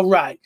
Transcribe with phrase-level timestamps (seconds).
[0.00, 0.40] All right.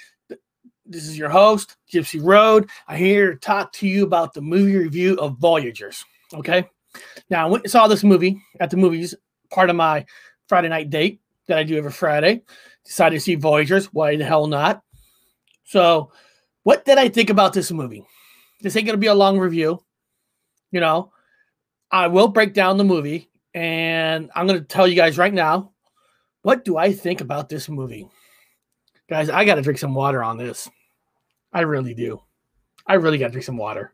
[0.85, 2.69] This is your host, Gypsy Road.
[2.89, 6.05] I'm here to talk to you about the movie review of Voyagers.
[6.35, 6.69] Okay.
[7.31, 9.15] Now, I went and saw this movie at the movies,
[9.53, 10.07] part of my
[10.49, 12.43] Friday night date that I do every Friday.
[12.85, 13.87] Decided to see Voyagers.
[13.93, 14.83] Why the hell not?
[15.63, 16.11] So,
[16.65, 18.05] what did I think about this movie?
[18.61, 19.85] This ain't going to be a long review.
[20.73, 21.13] You know,
[21.93, 25.71] I will break down the movie and I'm going to tell you guys right now
[26.43, 28.09] what do I think about this movie?
[29.09, 30.69] Guys, I got to drink some water on this.
[31.53, 32.23] I really do.
[32.87, 33.93] I really got to drink some water.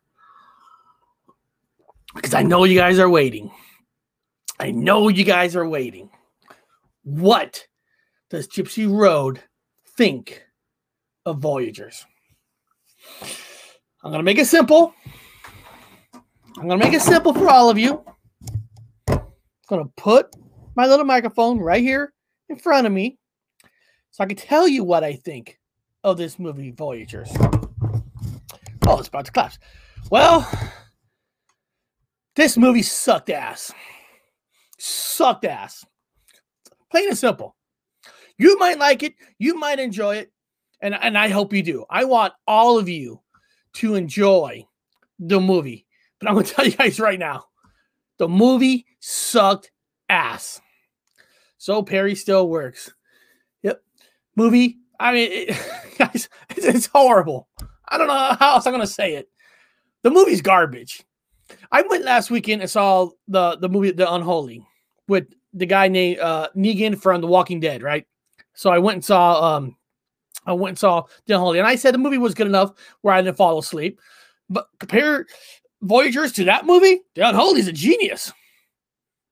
[2.15, 3.51] Because I know you guys are waiting.
[4.59, 6.11] I know you guys are waiting.
[7.03, 7.67] What
[8.31, 9.41] does Gypsy Road
[9.97, 10.43] think
[11.25, 12.05] of Voyagers?
[14.03, 14.95] I'm going to make it simple.
[16.15, 18.05] I'm going to make it simple for all of you.
[19.09, 19.23] I'm
[19.69, 20.35] going to put
[20.77, 22.13] my little microphone right here
[22.49, 23.19] in front of me
[24.11, 25.59] so I can tell you what I think
[26.03, 27.31] of this movie, Voyagers.
[28.87, 29.59] Oh, it's about to collapse.
[30.11, 30.51] Well,
[32.37, 33.73] this movie sucked ass.
[34.79, 35.85] Sucked ass.
[36.91, 37.57] Plain and simple.
[38.39, 40.33] You might like it, you might enjoy it,
[40.81, 41.85] and, and I hope you do.
[41.91, 43.21] I want all of you
[43.75, 44.65] to enjoy
[45.19, 45.87] the movie.
[46.19, 47.45] But I'm going to tell you guys right now
[48.19, 49.71] the movie sucked
[50.09, 50.61] ass.
[51.59, 52.93] So Perry still works.
[54.41, 54.79] Movie.
[54.99, 55.49] I mean, it,
[55.99, 57.47] guys, it's, it's horrible.
[57.89, 59.29] I don't know how else I'm to say it.
[60.03, 61.05] The movie's garbage.
[61.71, 64.67] I went last weekend and saw the the movie The Unholy
[65.09, 68.07] with the guy named uh, Negan from The Walking Dead, right?
[68.55, 69.77] So I went and saw um
[70.47, 72.73] I went and saw The Unholy, and I said the movie was good enough
[73.03, 74.01] where I didn't fall asleep.
[74.49, 75.27] But compare
[75.83, 78.33] Voyagers to that movie, The Unholy is a genius.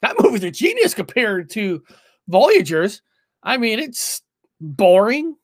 [0.02, 1.82] That movie's a genius compared to
[2.28, 3.00] Voyagers.
[3.42, 4.22] I mean, it's
[4.60, 5.36] boring,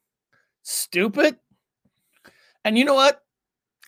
[0.63, 1.37] stupid.
[2.65, 3.21] And you know what?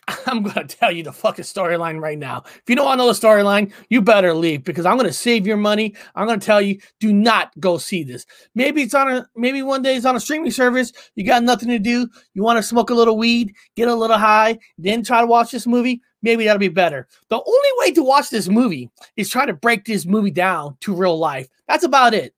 [0.27, 2.43] I'm going to tell you the fucking storyline right now.
[2.45, 5.13] If you don't want to know the storyline, you better leave because I'm going to
[5.13, 5.95] save your money.
[6.15, 8.25] I'm going to tell you, do not go see this.
[8.55, 10.93] Maybe it's on a, maybe one day it's on a streaming service.
[11.15, 12.07] You got nothing to do.
[12.33, 15.51] You want to smoke a little weed, get a little high, then try to watch
[15.51, 16.01] this movie.
[16.21, 17.07] Maybe that'll be better.
[17.29, 20.95] The only way to watch this movie is try to break this movie down to
[20.95, 21.47] real life.
[21.67, 22.33] That's about it.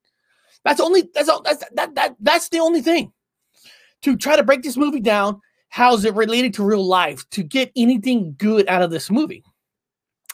[0.63, 3.11] That's only, that's, all, that's, that, that, that's the only thing.
[4.03, 7.71] To try to break this movie down how's it related to real life to get
[7.75, 9.43] anything good out of this movie.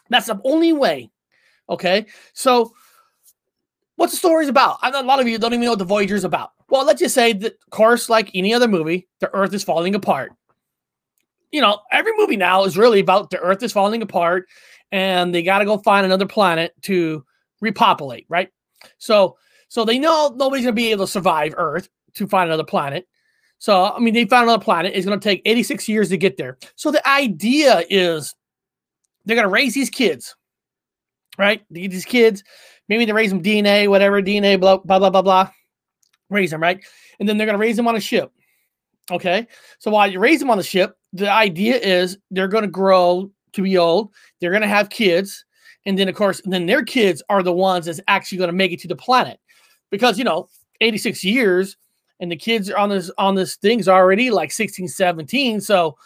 [0.09, 1.11] That's the only way.
[1.69, 2.05] Okay.
[2.33, 2.73] So,
[3.95, 4.77] what's the story about?
[4.81, 6.51] I know a lot of you don't even know what the Voyager is about.
[6.69, 9.93] Well, let's just say that, of course, like any other movie, the Earth is falling
[9.93, 10.33] apart.
[11.51, 14.47] You know, every movie now is really about the Earth is falling apart
[14.91, 17.25] and they got to go find another planet to
[17.61, 18.49] repopulate, right?
[18.97, 19.37] So,
[19.75, 23.09] so they know nobody's going to be able to survive Earth to find another planet.
[23.59, 24.93] So, I mean, they found another planet.
[24.95, 26.57] It's going to take 86 years to get there.
[26.77, 28.33] So, the idea is
[29.25, 30.33] they're going to raise these kids,
[31.37, 31.61] right?
[31.69, 32.41] These kids,
[32.87, 35.49] maybe they raise them DNA, whatever, DNA, blah, blah, blah, blah, blah.
[36.29, 36.81] Raise them, right?
[37.19, 38.31] And then they're going to raise them on a ship.
[39.11, 39.45] Okay.
[39.79, 43.29] So, while you raise them on the ship, the idea is they're going to grow
[43.51, 44.13] to be old.
[44.39, 45.43] They're going to have kids.
[45.85, 48.71] And then, of course, then their kids are the ones that's actually going to make
[48.71, 49.37] it to the planet.
[49.91, 50.49] Because, you know,
[50.81, 51.77] 86 years
[52.19, 55.97] and the kids on this on this thing's already like 16 17 so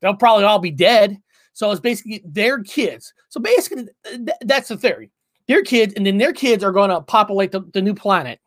[0.00, 1.20] they'll probably all be dead.
[1.52, 3.12] So it's basically their kids.
[3.28, 5.10] So basically th- that's the theory.
[5.48, 8.40] Their kids and then their kids are going to populate the, the new planet.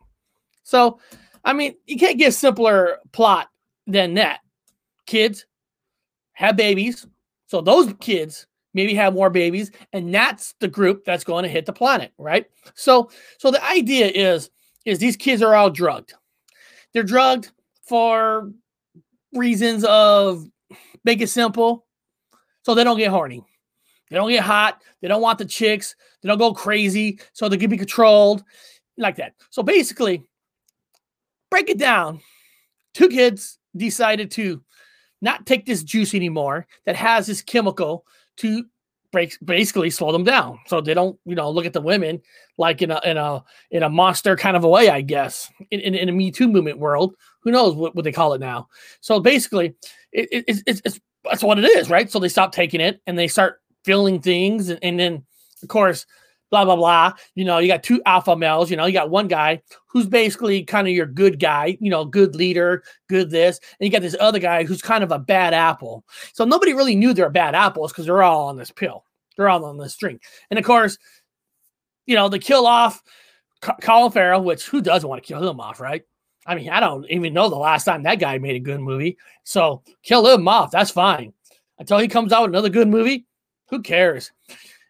[0.63, 0.99] So
[1.43, 3.49] i mean you can't get a simpler plot
[3.87, 4.39] than that.
[5.05, 5.45] Kids
[6.33, 7.05] have babies
[7.47, 11.65] so those kids maybe have more babies and that's the group that's going to hit
[11.65, 12.45] the planet right?
[12.75, 14.49] So so the idea is
[14.85, 16.13] is these kids are all drugged
[16.93, 17.51] they're drugged
[17.83, 18.51] for
[19.33, 20.45] reasons of
[21.03, 21.85] make it simple,
[22.63, 23.43] so they don't get horny.
[24.09, 24.81] They don't get hot.
[25.01, 25.95] They don't want the chicks.
[26.21, 28.43] They don't go crazy, so they can be controlled
[28.97, 29.33] like that.
[29.49, 30.23] So basically,
[31.49, 32.19] break it down.
[32.93, 34.61] Two kids decided to
[35.21, 38.05] not take this juice anymore that has this chemical
[38.37, 38.65] to
[39.11, 40.59] break basically slow them down.
[40.67, 42.21] So they don't you know look at the women
[42.57, 45.79] like in a in a in a monster kind of a way i guess in,
[45.79, 47.15] in, in a me too movement world.
[47.41, 48.67] Who knows what, what they call it now.
[49.01, 49.75] So basically
[50.11, 52.09] it, it, it's, it's, it's that's what it is right?
[52.09, 54.69] So they stop taking it and they start feeling things.
[54.69, 55.25] And, and then
[55.61, 56.05] of course
[56.51, 59.27] blah blah blah you know you got two alpha males you know you got one
[59.27, 63.85] guy who's basically kind of your good guy you know good leader good this and
[63.85, 66.03] you got this other guy who's kind of a bad apple
[66.33, 69.05] so nobody really knew they're bad apples because they're all on this pill
[69.37, 70.97] they're all on this drink, and of course
[72.05, 73.01] you know they kill off
[73.81, 76.03] colin farrell which who doesn't want to kill him off right
[76.45, 79.17] I mean, I don't even know the last time that guy made a good movie.
[79.43, 80.71] So kill him off.
[80.71, 81.33] That's fine.
[81.77, 83.25] Until he comes out with another good movie,
[83.69, 84.31] who cares?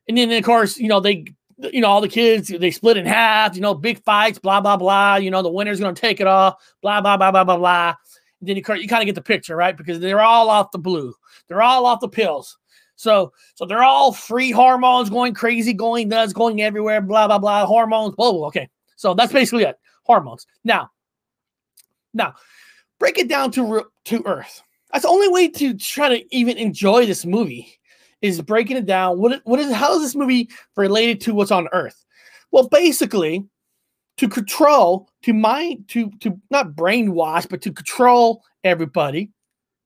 [0.07, 1.25] And then, of course, you know, they,
[1.71, 4.77] you know, all the kids, they split in half, you know, big fights, blah, blah,
[4.77, 5.15] blah.
[5.15, 7.95] You know, the winner's to take it all, blah, blah, blah, blah, blah, blah.
[8.39, 9.75] And then you, you kind of get the picture, right?
[9.75, 11.13] Because they're all off the blue,
[11.47, 12.57] they're all off the pills.
[12.95, 17.65] So, so they're all free hormones going crazy, going nuts, going everywhere, blah, blah, blah,
[17.65, 18.47] hormones, blah, blah.
[18.47, 18.69] Okay.
[18.95, 19.79] So that's basically it.
[20.03, 20.45] Hormones.
[20.63, 20.91] Now,
[22.13, 22.35] now,
[22.99, 24.61] break it down to to Earth.
[24.91, 27.79] That's the only way to try to even enjoy this movie
[28.21, 29.19] is breaking it down.
[29.19, 32.06] What what is how is this movie related to what's on Earth?
[32.51, 33.45] Well, basically,
[34.18, 39.31] to control, to mind, to to not brainwash, but to control everybody,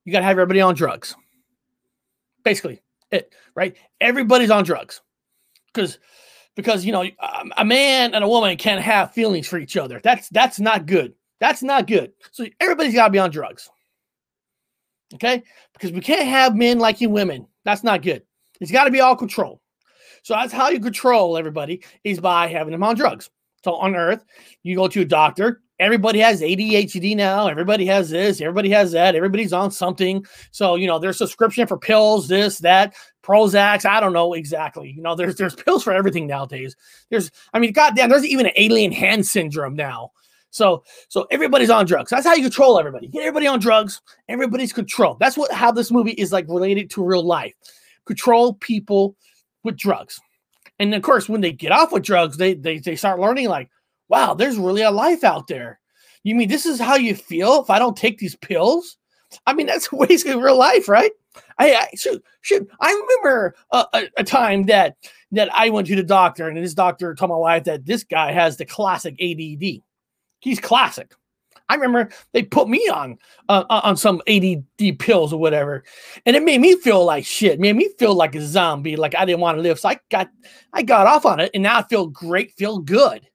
[0.03, 1.15] you got to have everybody on drugs.
[2.43, 3.75] Basically, it right.
[4.01, 5.01] Everybody's on drugs
[5.73, 5.99] because
[6.55, 9.99] because you know um, a man and a woman can't have feelings for each other.
[10.03, 11.13] That's that's not good.
[11.39, 12.13] That's not good.
[12.31, 13.69] So everybody's got to be on drugs.
[15.13, 15.43] Okay?
[15.73, 17.47] Because we can't have men liking women.
[17.63, 18.23] That's not good.
[18.59, 19.61] It's got to be all control.
[20.23, 23.29] So that's how you control everybody is by having them on drugs.
[23.63, 24.23] So on Earth,
[24.63, 25.61] you go to a doctor.
[25.79, 27.47] Everybody has ADHD now.
[27.47, 28.39] Everybody has this.
[28.39, 29.15] Everybody has that.
[29.15, 30.25] Everybody's on something.
[30.51, 33.85] So you know, there's subscription for pills, this, that, Prozacs.
[33.85, 34.91] I don't know exactly.
[34.91, 36.75] You know, there's there's pills for everything nowadays.
[37.09, 40.11] There's, I mean, goddamn, there's even an alien hand syndrome now.
[40.51, 42.09] So so everybody's on drugs.
[42.09, 43.07] That's how you control everybody.
[43.07, 44.01] Get everybody on drugs.
[44.29, 45.19] Everybody's controlled.
[45.19, 47.53] That's what how this movie is like related to real life.
[48.05, 49.15] Control people
[49.63, 50.19] with drugs.
[50.79, 53.69] And of course, when they get off with drugs, they they they start learning like,
[54.09, 55.79] wow, there's really a life out there.
[56.23, 58.97] You mean this is how you feel if I don't take these pills?
[59.45, 61.11] I mean, that's basically real life, right?
[61.57, 62.67] I, I shoot, shoot.
[62.79, 64.95] I remember a, a, a, time that
[65.31, 68.31] that I went to the doctor, and this doctor told my wife that this guy
[68.31, 69.81] has the classic ADD.
[70.45, 71.11] He's classic.
[71.69, 73.17] I remember they put me on
[73.49, 75.83] uh, uh on some ADD pills or whatever,
[76.23, 77.59] and it made me feel like shit.
[77.59, 79.79] Made me feel like a zombie, like I didn't want to live.
[79.79, 80.29] So I got
[80.71, 83.27] I got off on it, and now I feel great, feel good.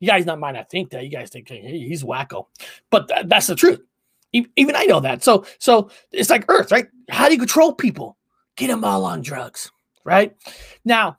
[0.00, 1.02] You guys not mind I think that.
[1.02, 2.44] You guys think hey, he's wacko,
[2.90, 3.80] but th- that's the truth.
[4.34, 5.24] Even I know that.
[5.24, 6.88] So so it's like Earth, right?
[7.08, 8.18] How do you control people?
[8.56, 9.72] Get them all on drugs,
[10.04, 10.36] right?
[10.84, 11.16] Now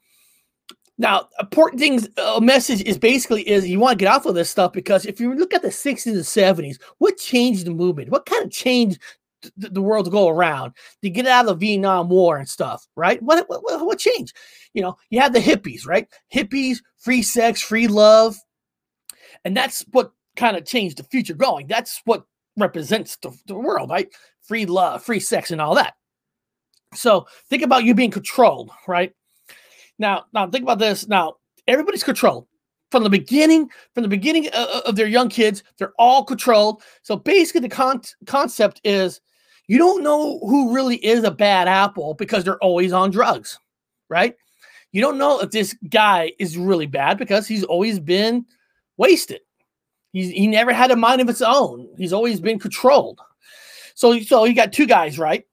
[0.98, 4.36] now, important things, uh, a message is basically is you want to get off of
[4.36, 8.10] this stuff because if you look at the 60s and 70s, what changed the movement?
[8.10, 9.01] What kind of changed
[9.57, 12.88] the, the world to go around to get out of the Vietnam War and stuff,
[12.95, 13.22] right?
[13.24, 14.36] What, what, what changed?
[14.74, 16.07] You know, you have the hippies, right?
[16.34, 18.38] Hippies, free sex, free love.
[19.44, 21.68] And that's what kind of changed the future going.
[21.68, 22.25] That's what
[22.57, 24.10] represents the, the world, right?
[24.42, 25.95] Free love, free sex, and all that.
[26.94, 29.12] So think about you being controlled, right?
[30.00, 31.07] Now, now think about this.
[31.07, 31.36] Now,
[31.68, 32.48] everybody's controlled
[32.92, 33.69] from the beginning.
[33.94, 36.84] From the beginning of, of their young kids, they're all controlled.
[37.01, 39.21] So basically, the con- concept is
[39.68, 43.57] you don't know who really is a bad apple because they're always on drugs,
[44.09, 44.35] right?
[44.92, 48.45] You don't know if this guy is really bad because he's always been
[48.97, 49.42] wasted.
[50.12, 51.90] He's, he never had a mind of its own.
[51.97, 53.19] He's always been controlled.
[53.95, 55.45] So, so you got two guys, right?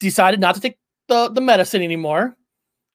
[0.00, 2.36] Decided not to take the, the medicine anymore.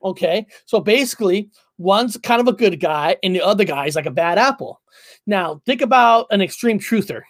[0.03, 0.45] Okay.
[0.65, 4.11] So basically, one's kind of a good guy and the other guy is like a
[4.11, 4.81] bad apple.
[5.25, 7.21] Now, think about an extreme truther.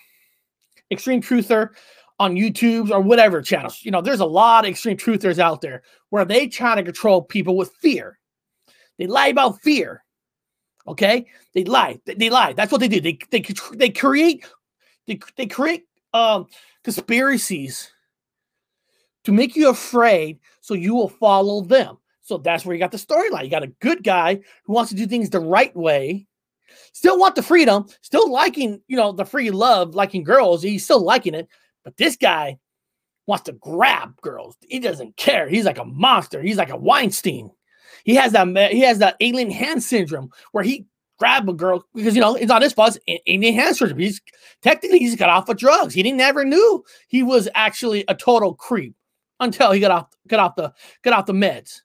[0.92, 1.70] Extreme truther
[2.20, 3.80] on YouTube or whatever channels.
[3.84, 7.22] You know, there's a lot of extreme truthers out there where they try to control
[7.22, 8.20] people with fear.
[8.98, 10.03] They lie about fear.
[10.88, 11.25] Okay?
[11.53, 12.00] They lie.
[12.06, 12.53] They, they lie.
[12.53, 13.01] That's what they do.
[13.01, 14.46] They they they create
[15.08, 16.48] they, they create um
[16.84, 17.92] conspiracies
[19.24, 21.98] to make you afraid so you will follow them.
[22.24, 23.44] So that's where you got the storyline.
[23.44, 26.25] You got a good guy who wants to do things the right way,
[26.94, 30.63] still want the freedom, still liking, you know, the free love, liking girls.
[30.63, 31.48] He's still liking it.
[31.84, 32.58] But this guy
[33.27, 34.58] wants to grab girls.
[34.68, 35.48] He doesn't care.
[35.48, 36.42] He's like a monster.
[36.42, 37.51] He's like a Weinstein.
[38.06, 40.86] He has that he has that alien hand syndrome where he
[41.20, 42.98] grab a girl because you know it's not his fault.
[43.08, 44.00] It's Alien hand syndrome.
[44.00, 44.22] He's
[44.62, 45.94] technically he's got off of drugs.
[45.94, 48.94] He didn't ever knew he was actually a total creep
[49.39, 51.83] until he got off got off the got off the meds.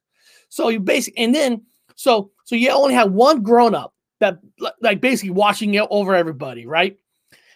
[0.49, 1.61] So you basically, and then
[1.95, 4.39] so so you only have one grown up that
[4.81, 6.97] like basically watching over everybody, right?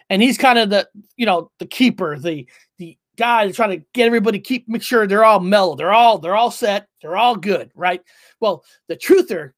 [0.10, 2.48] And he's kind of the you know the keeper, the
[2.78, 6.20] the guy that's trying to get everybody keep make sure they're all mellow, they're all
[6.20, 8.02] they're all set, they're all good, right?
[8.40, 9.52] Well, the truther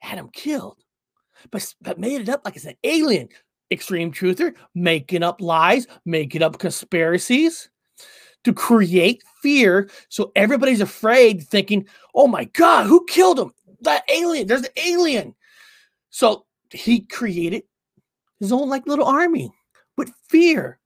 [0.00, 0.78] had him killed,
[1.50, 3.28] but but made it up like it's an alien.
[3.70, 7.68] Extreme truther making up lies, making up conspiracies
[8.48, 9.90] to create fear.
[10.08, 13.52] So everybody's afraid, thinking, oh my God, who killed him?
[13.82, 15.34] That alien, there's an alien.
[16.08, 17.64] So he created
[18.40, 19.52] his own like little army.
[19.98, 20.78] with fear.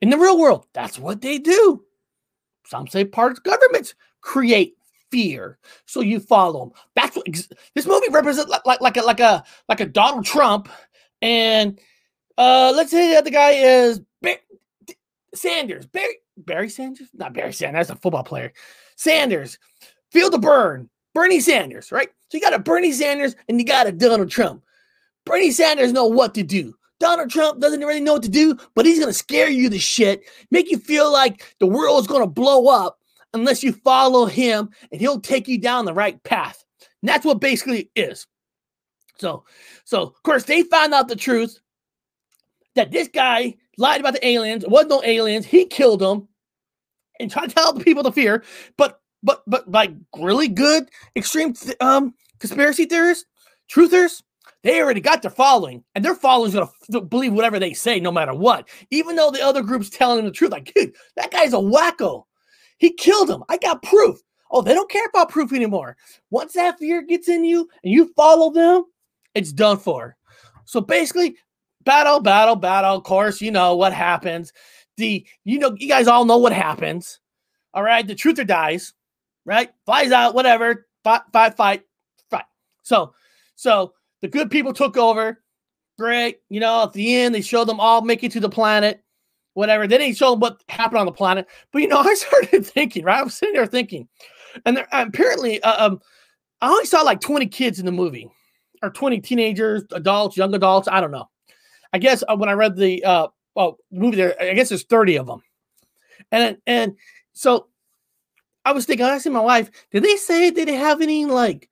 [0.00, 1.82] In the real world, that's what they do.
[2.66, 4.76] Some say parts governments create
[5.10, 6.72] fear, so you follow them.
[6.94, 7.26] That's what
[7.74, 10.68] this movie represents, like like like a like a like a Donald Trump,
[11.20, 11.80] and
[12.36, 14.00] uh, let's say that the guy is
[15.34, 18.52] Sanders, Barry Barry Sanders, not Barry Sanders, a football player.
[18.96, 19.58] Sanders,
[20.10, 22.08] feel the burn, Bernie Sanders, right?
[22.28, 24.62] So you got a Bernie Sanders and you got a Donald Trump.
[25.24, 26.74] Bernie Sanders know what to do.
[27.00, 30.22] Donald Trump doesn't really know what to do, but he's to scare you to shit,
[30.50, 32.98] make you feel like the world is going to blow up
[33.34, 36.64] unless you follow him and he'll take you down the right path.
[37.02, 38.26] And that's what basically is.
[39.18, 39.44] So,
[39.84, 41.58] so of course, they found out the truth
[42.74, 44.62] that this guy lied about the aliens.
[44.62, 45.46] There was no aliens.
[45.46, 46.28] He killed them
[47.20, 48.44] and tried to tell the people to fear.
[48.76, 53.24] But, but, but like really good extreme th- um conspiracy theorists,
[53.72, 54.22] truthers,
[54.62, 58.10] they already got their following, and their following's gonna f- believe whatever they say, no
[58.10, 58.68] matter what.
[58.90, 62.24] Even though the other group's telling them the truth, like, dude, that guy's a wacko.
[62.78, 63.44] He killed him.
[63.48, 64.18] I got proof.
[64.50, 65.96] Oh, they don't care about proof anymore.
[66.30, 68.84] Once that fear gets in you and you follow them,
[69.34, 70.16] it's done for.
[70.64, 71.36] So basically,
[71.88, 72.96] battle, battle, battle.
[72.96, 74.52] Of course, you know what happens.
[74.98, 77.18] The you know you guys all know what happens.
[77.72, 78.92] All right, the truther dies.
[79.46, 80.34] Right, flies out.
[80.34, 80.86] Whatever.
[81.02, 81.82] Fight, fight, fight,
[82.30, 82.44] fight.
[82.82, 83.14] So,
[83.56, 85.42] so the good people took over.
[85.98, 86.40] Great.
[86.50, 89.02] You know, at the end, they showed them all making to the planet,
[89.54, 89.86] whatever.
[89.86, 91.46] They didn't show them what happened on the planet.
[91.72, 93.20] But, you know, I started thinking, right?
[93.20, 94.06] I was sitting there thinking,
[94.66, 96.00] and there, apparently, uh, um,
[96.60, 98.28] I only saw like 20 kids in the movie,
[98.82, 100.88] or 20 teenagers, adults, young adults.
[100.88, 101.28] I don't know.
[101.92, 105.16] I guess uh, when I read the uh, well movie there, I guess there's 30
[105.16, 105.42] of them,
[106.30, 106.96] and and
[107.32, 107.68] so
[108.64, 111.68] I was thinking, I asked my wife, did they say did they have any like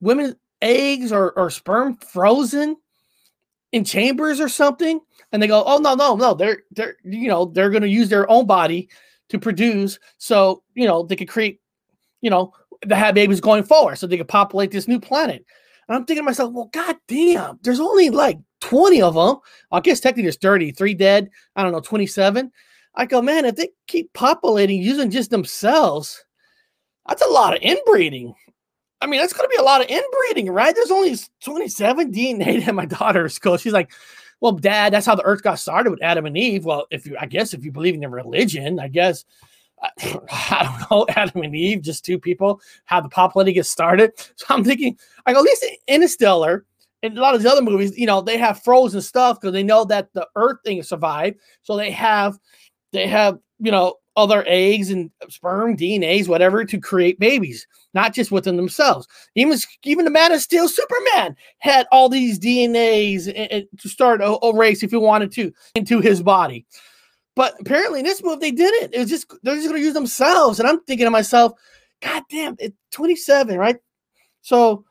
[0.00, 2.76] women eggs or, or sperm frozen
[3.72, 5.00] in chambers or something?
[5.30, 8.28] And they go, oh no, no, no, they're they're you know, they're gonna use their
[8.30, 8.88] own body
[9.28, 11.60] to produce so you know they could create,
[12.22, 12.52] you know,
[12.88, 15.44] to have babies going forward so they could populate this new planet.
[15.88, 19.36] And I'm thinking to myself, well, god damn, there's only like 20 of them.
[19.70, 22.50] I guess technically there's 30, three dead, I don't know, 27.
[22.96, 26.24] I go, man, if they keep populating using just themselves,
[27.06, 28.34] that's a lot of inbreeding.
[29.00, 30.74] I mean, that's going to be a lot of inbreeding, right?
[30.74, 33.56] There's only 27 DNA at my daughter's school.
[33.56, 33.92] She's like,
[34.40, 36.64] well, dad, that's how the earth got started with Adam and Eve.
[36.64, 39.24] Well, if you, I guess, if you believe in the religion, I guess,
[39.82, 44.12] I don't know, Adam and Eve, just two people, how the populating gets started.
[44.34, 46.64] So I'm thinking, I go, at least Interstellar
[47.02, 49.62] and a lot of these other movies, you know, they have frozen stuff because they
[49.62, 51.38] know that the earth thing survived.
[51.62, 52.38] So they have,
[52.92, 58.32] they have, you know, other eggs and sperm, DNAs, whatever, to create babies, not just
[58.32, 59.06] within themselves.
[59.34, 64.22] Even even the Man of Steel, Superman had all these DNAs and, and to start
[64.22, 66.64] a, a, race if he wanted to into his body.
[67.34, 68.94] But apparently, in this movie, they didn't.
[68.94, 70.58] It was just they're just going to use themselves.
[70.58, 71.52] And I'm thinking to myself,
[72.00, 73.76] God damn, it's 27, right?
[74.40, 74.85] So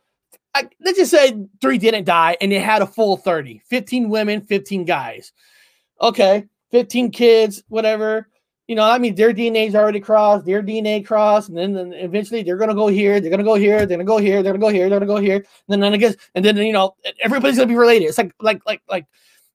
[0.55, 4.41] I, let's just say three didn't die and they had a full 30, 15 women,
[4.41, 5.33] 15 guys.
[6.01, 8.27] Okay, 15 kids, whatever
[8.67, 12.41] you know, I mean, their DNA's already crossed, their DNA crossed, and then, then eventually
[12.41, 14.69] they're gonna go here, they're gonna go here, they're gonna go here, they're gonna go
[14.69, 17.57] here, they're gonna go here, and then, then I guess, and then you know, everybody's
[17.57, 18.07] gonna be related.
[18.07, 19.05] It's like, like, like, like,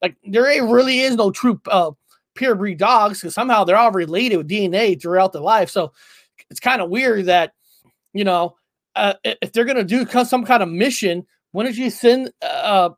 [0.00, 1.90] like there really is no true uh,
[2.34, 5.70] pure breed dogs because somehow they're all related with DNA throughout their life.
[5.70, 5.92] So
[6.48, 7.54] it's kind of weird that,
[8.12, 8.56] you know,
[9.00, 12.90] uh, if they're gonna do some kind of mission, why don't you send uh,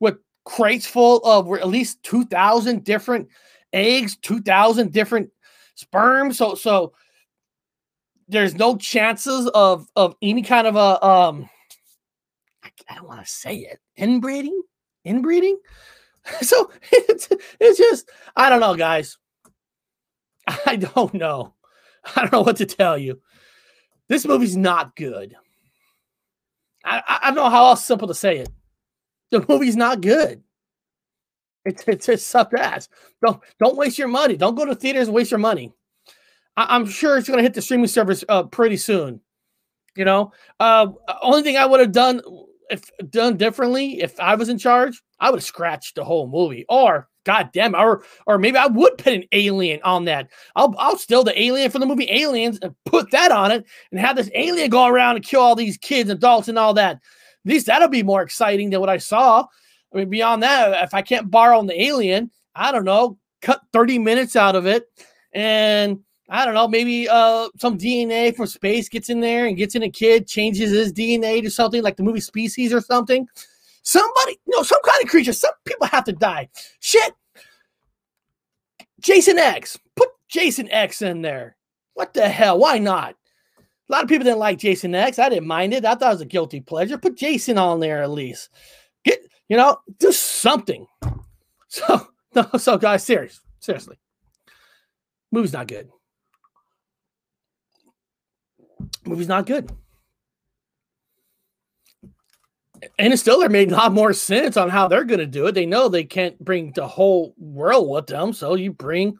[0.00, 3.28] with crates full of at least two thousand different
[3.72, 5.30] eggs, two thousand different
[5.74, 6.32] sperm.
[6.32, 6.92] So so
[8.28, 11.48] there's no chances of of any kind of a um
[12.62, 14.60] I, I don't want to say it inbreeding
[15.04, 15.58] inbreeding.
[16.40, 17.28] So it's
[17.60, 19.18] it's just I don't know, guys.
[20.66, 21.52] I don't know.
[22.16, 23.20] I don't know what to tell you.
[24.08, 25.36] This movie's not good.
[26.84, 28.48] I, I don't know how else simple to say it.
[29.30, 30.42] The movie's not good.
[31.64, 32.88] It's it's sucked ass.
[33.24, 34.36] Don't don't waste your money.
[34.36, 35.72] Don't go to theaters and waste your money.
[36.56, 39.20] I, am sure it's going to hit the streaming service uh, pretty soon.
[39.96, 40.88] You know, uh,
[41.22, 42.20] only thing I would have done
[42.70, 46.64] if done differently if I was in charge, I would have scratched the whole movie.
[46.68, 50.28] Or God damn, or or maybe I would put an alien on that.
[50.56, 54.00] I'll I'll steal the alien from the movie Aliens and put that on it and
[54.00, 56.96] have this alien go around and kill all these kids, adults, and all that.
[56.96, 57.00] At
[57.50, 59.46] least that'll be more exciting than what I saw.
[59.92, 63.98] I mean, beyond that, if I can't borrow the alien, I don't know, cut 30
[63.98, 64.86] minutes out of it.
[65.32, 66.00] And
[66.30, 69.82] I don't know, maybe uh, some DNA from space gets in there and gets in
[69.82, 73.26] a kid, changes his DNA to something like the movie Species or something.
[73.84, 76.48] Somebody, you know, some kind of creature, some people have to die.
[76.80, 77.12] Shit.
[79.00, 79.78] Jason X.
[79.94, 81.56] Put Jason X in there.
[81.92, 82.58] What the hell?
[82.58, 83.14] Why not?
[83.58, 85.18] A lot of people didn't like Jason X.
[85.18, 85.84] I didn't mind it.
[85.84, 86.96] I thought it was a guilty pleasure.
[86.96, 88.48] Put Jason on there at least.
[89.04, 90.86] Get, you know, do something.
[91.66, 93.96] So, no, so guys, serious, seriously.
[95.32, 95.90] Movie's not good.
[99.04, 99.72] Movie's not good.
[102.98, 105.52] Interstellar made a lot more sense on how they're going to do it.
[105.52, 109.18] They know they can't bring the whole world with them, so you bring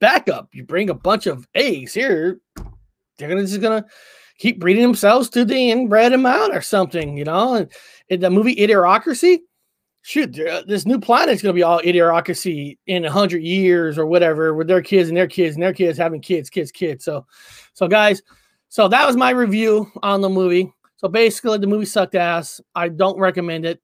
[0.00, 0.48] backup.
[0.52, 2.40] You bring a bunch of eggs here.
[3.18, 3.84] They're gonna just gonna
[4.38, 7.54] keep breeding themselves to the end, bred them out or something, you know.
[7.54, 7.72] And
[8.08, 9.40] in the movie Idiocracy,
[10.02, 14.06] shoot, uh, this new planet is gonna be all Idiocracy in a hundred years or
[14.06, 17.04] whatever, with their kids and their kids and their kids having kids, kids, kids.
[17.04, 17.26] So,
[17.72, 18.22] so guys,
[18.68, 20.72] so that was my review on the movie.
[20.98, 22.60] So basically, the movie sucked ass.
[22.74, 23.80] I don't recommend it.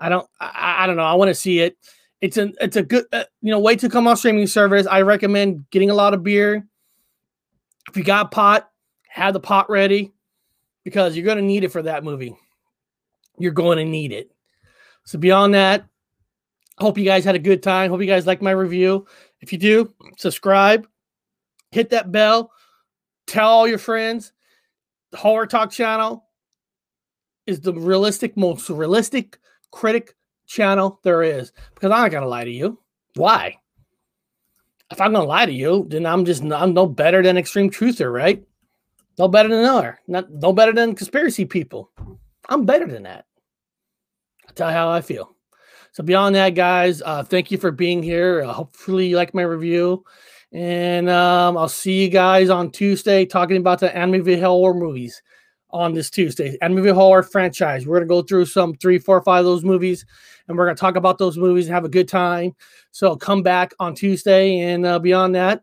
[0.00, 0.26] I don't.
[0.40, 1.02] I, I don't know.
[1.02, 1.76] I want to see it.
[2.20, 4.86] It's a it's a good uh, you know way to come off streaming service.
[4.86, 6.66] I recommend getting a lot of beer.
[7.88, 8.68] If you got pot,
[9.08, 10.12] have the pot ready
[10.84, 12.36] because you're going to need it for that movie.
[13.38, 14.30] You're going to need it.
[15.04, 15.86] So beyond that,
[16.78, 17.90] hope you guys had a good time.
[17.90, 19.06] Hope you guys like my review.
[19.40, 20.86] If you do, subscribe,
[21.70, 22.52] hit that bell,
[23.26, 24.32] tell all your friends.
[25.10, 26.27] The Horror Talk channel
[27.48, 29.38] is the realistic, most realistic
[29.72, 30.14] critic
[30.46, 31.50] channel there is.
[31.74, 32.78] Because I'm not gonna lie to you.
[33.16, 33.56] Why?
[34.90, 38.12] If I'm gonna lie to you, then I'm just I'm no better than extreme truther,
[38.12, 38.44] right?
[39.18, 41.90] No better than other, not no better than conspiracy people.
[42.50, 43.24] I'm better than that.
[44.46, 45.34] I'll tell you how I feel.
[45.92, 48.42] So beyond that, guys, uh, thank you for being here.
[48.42, 50.04] Uh, hopefully, you like my review,
[50.52, 55.22] and um, I'll see you guys on Tuesday talking about the Amityville horror movies
[55.70, 56.56] on this Tuesday.
[56.62, 57.86] Amityville horror franchise.
[57.86, 60.04] We're gonna go through some three, four, five of those movies,
[60.46, 62.54] and we're gonna talk about those movies and have a good time.
[62.90, 65.62] So come back on Tuesday, and uh, beyond that,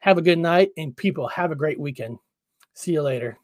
[0.00, 2.18] have a good night, and people have a great weekend.
[2.74, 3.38] See you later.